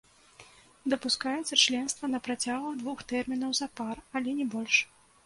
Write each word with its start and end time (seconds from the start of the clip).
Дапускаецца 0.93 1.59
членства 1.65 2.09
на 2.13 2.21
працягу 2.29 2.71
двух 2.79 3.05
тэрмінаў 3.13 3.51
запар, 3.61 3.95
але 4.21 4.29
не 4.41 4.49
больш. 4.57 4.75